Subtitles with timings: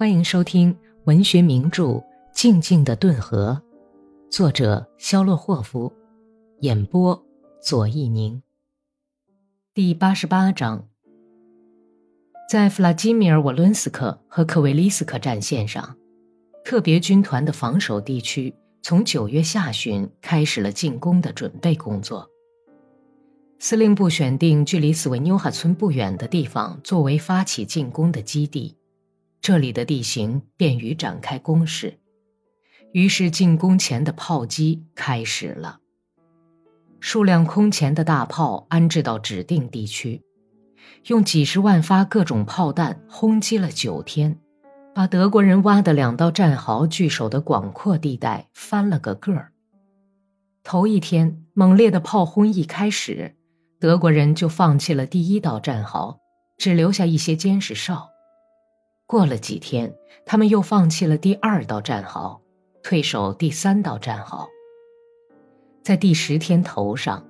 [0.00, 0.74] 欢迎收听
[1.04, 1.84] 文学名著
[2.32, 3.60] 《静静的顿河》，
[4.34, 5.92] 作者肖洛霍夫，
[6.60, 7.22] 演播
[7.60, 8.42] 左一宁。
[9.74, 10.88] 第八十八章，
[12.48, 15.94] 在弗拉基米尔·沃伦斯克和科维利斯克战线上，
[16.64, 22.26] 特别军团的防守地区从九月下旬开始了进攻的准备工作。
[23.58, 28.78] 司令部选定距离斯维纽哈村不远的地方作为发起进攻的基地，
[29.42, 31.98] 这里的地形便于展开攻势。
[32.92, 35.78] 于是，进攻前的炮击开始了。
[36.98, 40.22] 数量空前的大炮安置到指定地区，
[41.06, 44.38] 用几十万发各种炮弹轰击了九天，
[44.94, 49.52] 把德国人挖的两道战壕据守的广阔地带翻了个个儿。
[50.62, 53.36] 头一天，猛烈的炮轰一开始。
[53.78, 56.20] 德国人就放弃了第一道战壕，
[56.58, 58.10] 只留下一些监视哨。
[59.10, 59.92] 过了几天，
[60.24, 62.40] 他们又放弃了第二道战壕，
[62.80, 64.48] 退守第三道战壕。
[65.82, 67.26] 在第十天头上，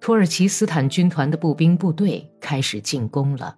[0.00, 3.56] 土耳其斯坦军团的步兵部队开始进攻了，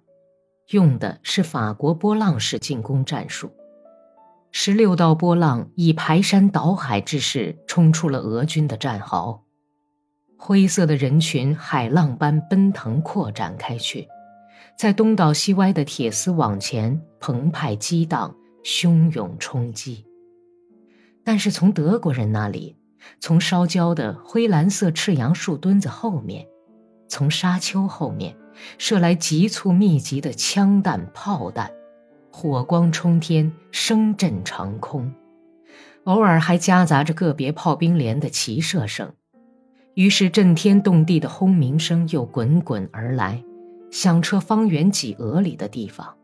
[0.71, 3.51] 用的是法国波浪式进攻战术。
[4.51, 9.43] 十六道波浪以排山倒海之势冲出了俄军的战壕。
[10.35, 14.07] 灰色的人群海浪般奔腾扩展开去，
[14.77, 20.05] 在东倒西歪的铁丝网前澎湃激荡，汹涌冲击。
[21.23, 22.75] 但是从德国人那里，
[23.19, 26.45] 从烧焦的灰蓝色赤杨树墩子后面，
[27.07, 28.35] 从沙丘后面，
[28.77, 31.71] 射来急促密集的枪弹炮弹，
[32.31, 35.13] 火光冲天，声震长空，
[36.05, 39.13] 偶尔还夹杂着个别炮兵连的齐射声。
[39.95, 43.43] 于是，震天动地的轰鸣声又滚滚而来，
[43.91, 46.17] 响彻方圆几俄里的地方。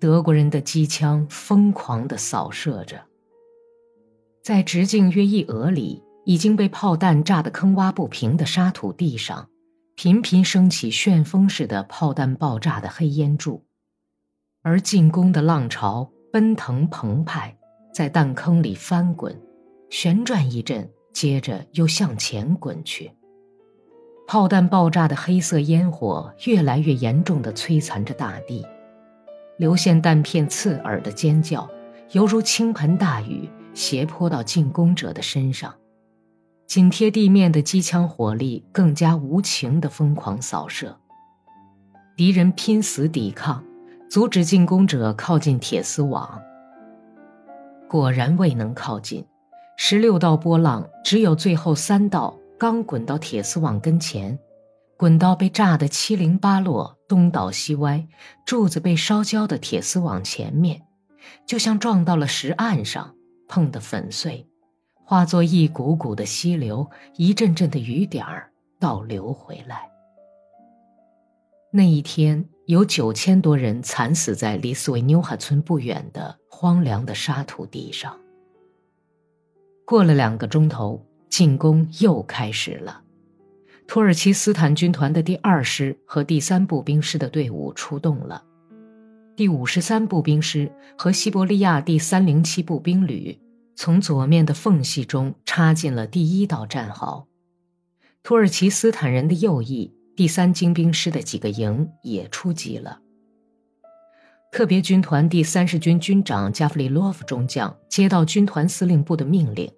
[0.00, 3.00] 德国人的机枪疯狂地扫射着，
[4.42, 9.48] 在直径约一俄里、已经被炮弹炸得坑洼不平的沙土地上，
[9.94, 13.64] 频频升起旋风似的炮弹爆炸的黑烟柱，
[14.62, 17.56] 而进攻的浪潮奔腾澎湃，
[17.94, 19.40] 在弹坑里翻滚，
[19.90, 20.90] 旋转一阵。
[21.12, 23.12] 接着又向前滚去，
[24.26, 28.64] 炮弹爆炸的黑色烟火越来越严重地摧残着大地，
[29.58, 31.68] 流线弹片刺耳的尖叫，
[32.12, 35.74] 犹如倾盆大雨斜泼到进攻者的身上，
[36.66, 40.96] 紧贴地面的机枪火力更加无情地疯狂扫射，
[42.16, 43.62] 敌人拼死抵抗，
[44.08, 46.40] 阻止进攻者靠近铁丝网，
[47.86, 49.26] 果然未能靠近。
[49.76, 54.38] 十六道波浪，只有最后三道刚滚到铁丝网跟前，
[54.96, 58.06] 滚到被炸得七零八落、东倒西歪，
[58.46, 60.80] 柱子被烧焦的铁丝网前面，
[61.44, 63.16] 就像撞到了石岸上，
[63.48, 64.46] 碰得粉碎，
[65.04, 69.90] 化作一股股的溪流，一阵阵的雨点儿倒流回来。
[71.72, 78.16] 那一天，有九千多人惨死在离斯维纽哈村不远的荒凉的沙土地上。
[79.84, 83.00] 过了两个钟头，进攻又开始了。
[83.86, 88.44] 土耳其斯坦军团的第二师和第三步兵师的队伍出动了，
[89.34, 93.40] 第五十三步兵师和西伯利亚第三零七步兵旅
[93.74, 97.26] 从左面的缝隙中插进了第一道战壕。
[98.22, 103.00] 土耳其斯坦人的右翼第三精兵师的几个营也出击了。
[104.52, 109.72] 特别军团第三十军军长加弗里洛夫中将接到军团司令部的命令，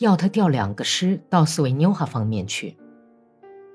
[0.00, 2.74] 要他调两个师到斯维纽哈方面去。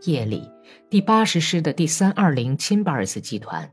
[0.06, 0.50] 夜里，
[0.90, 3.72] 第八十师的第三二零钦巴尔斯集团、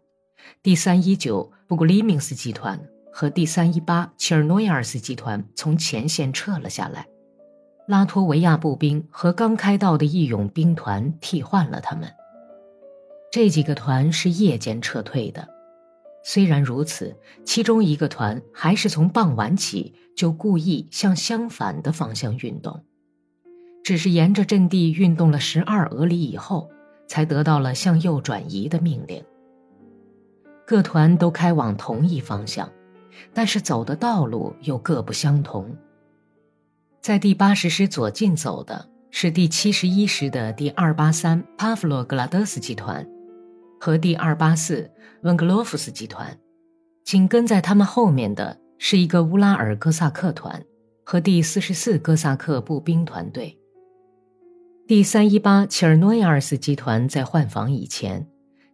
[0.63, 2.79] 第三一九布古利明斯集团
[3.11, 7.07] 和第三一八切尔诺亚尔斯集团从前线撤了下来，
[7.89, 12.07] 拉脱维亚步兵和刚开到的义勇兵团替换了他们。
[13.31, 15.49] 这几个团是夜间撤退的。
[16.25, 22.85] 虽然如此，其中一个团还是从傍晚起就故意向相反的方向运动，
[23.83, 26.71] 只是沿着阵地运动了十二俄里以后，
[27.09, 29.23] 才得到了向右转移的命令。
[30.65, 32.71] 各团都开往同一方向，
[33.35, 35.77] 但是走的道路又各不相同。
[37.01, 43.05] 在第八十师左近走的是第七十一师的第二八三帕夫洛格拉德斯集团。
[43.85, 44.89] 和第二八四
[45.23, 46.39] 温格洛夫斯集团，
[47.05, 50.65] 紧跟在他们后面的是一个乌拉尔哥萨克团
[51.03, 53.59] 和第四十四哥萨克步兵团队。
[54.87, 58.25] 第三一八切尔诺亚尔斯集团在换防以前，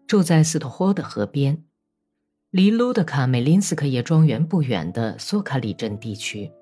[0.06, 1.64] 住在斯托霍的河边。
[2.50, 6.52] 离卢德卡梅林斯克叶庄园不远的索卡里镇地区。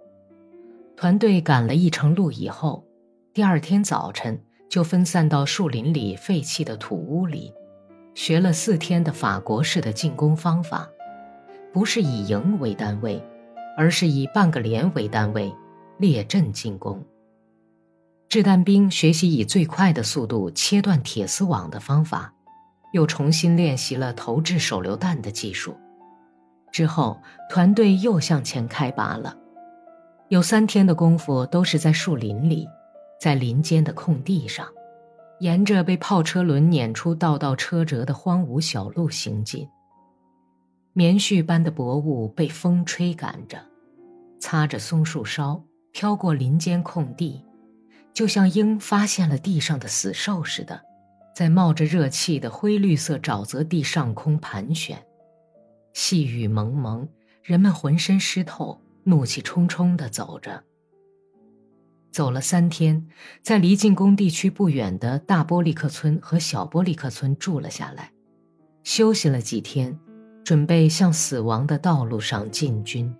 [0.97, 2.87] 团队赶了一程路以后，
[3.35, 4.41] 第二天早晨
[4.71, 7.53] 就分散到树林里废弃的土屋里，
[8.17, 10.89] 学了四天的法国式的进攻方法，
[11.71, 13.23] 不是以营为单位，
[13.77, 15.55] 而是以半个连为单位
[15.99, 17.05] 列阵进攻。
[18.31, 22.33] 掷弹兵学习以最快的速度切断铁丝网的方法，
[22.95, 25.77] 又重新练习了投掷手榴弹的技术。
[26.73, 27.21] 之后，
[27.51, 29.37] 团队又向前开拔了。
[30.29, 32.67] 有三天的功夫都是在树林里，
[33.21, 34.67] 在林间的空地上，
[35.41, 39.69] 沿着被炮车轮碾出道道车辙的荒芜小路行进。
[40.93, 43.59] 棉絮般的薄雾被风吹赶着，
[44.41, 45.63] 擦着松树梢，
[45.93, 47.45] 飘过林间空地，
[48.15, 50.81] 就像鹰发现了地上的死兽似的，
[51.35, 54.99] 在冒着热气的灰绿色沼泽地上空盘旋。
[55.93, 57.09] 细雨蒙蒙，
[57.43, 58.81] 人们浑身湿透。
[59.09, 60.65] 怒气冲冲地走着，
[62.17, 63.07] 走了三天，
[63.43, 68.11] 在离进攻地区不远的大波利克村和小波利克村住了下来，
[68.85, 69.99] 休息了几天，
[70.43, 73.15] 准备向死亡的道路上进军。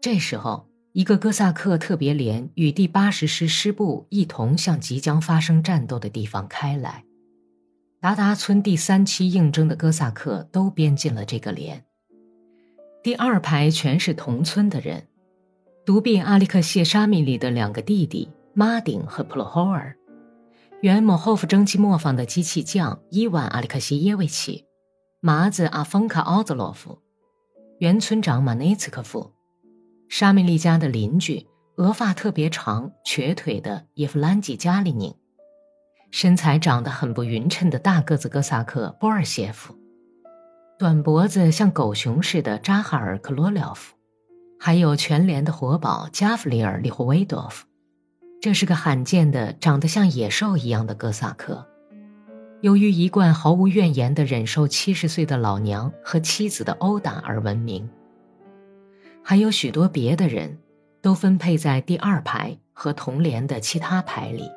[0.00, 7.04] 这时候，一个哥萨克特别连与第八十师师部一同向即将发生战斗的地方开来，
[8.00, 11.84] 达达村第三期应征的哥萨克都编进了这个连。
[13.02, 15.08] 第二排全是同村的人，
[15.86, 19.96] 独臂阿里克谢沙米里的两个弟弟马丁和普罗霍尔，
[20.80, 24.64] 原莫霍夫蒸汽磨坊的机器匠伊万阿里克谢耶维奇，
[25.20, 26.98] 麻子阿丰卡奥兹洛夫，
[27.78, 29.30] 原村长马内茨科夫，
[30.08, 31.46] 沙米利家的邻居
[31.76, 35.14] 额发特别长、瘸腿的叶夫兰吉加里宁，
[36.10, 39.72] 身材长得很不匀称的大个子哥萨克波尔谢夫。
[40.80, 43.95] 短脖子像狗熊似的扎哈尔·克罗廖夫，
[44.58, 47.66] 还有全连的活宝加弗里尔·利霍维多夫，
[48.40, 51.66] 这是个罕见的长得像野兽一样的哥萨克。
[52.62, 57.88] 由于一贯毫无怨言的忍受七十岁的老娘和妻子的殴打而闻名。
[59.22, 60.58] 还有许多别的人，
[61.02, 64.50] 都分配在第二排和同连的其他排里。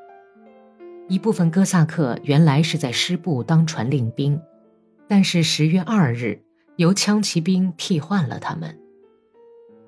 [1.08, 4.40] 一部分哥萨克原来是在师部当传令兵。
[5.08, 6.40] 但是十月二日，
[6.78, 8.78] 由枪骑兵替换了他们。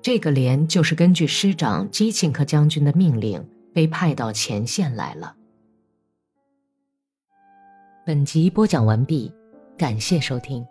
[0.02, 5.36] 这个连就是根据师长基钦克将军的命令被派到前线来了。
[8.04, 9.32] 本集播讲完毕，
[9.78, 10.66] 感谢收听。